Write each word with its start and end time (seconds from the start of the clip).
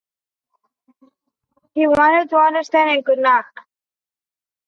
He 1.75 1.85
wanted 1.85 2.31
to 2.31 2.35
understand 2.37 2.89
and 2.89 3.05
could 3.05 3.19
not. 3.19 3.45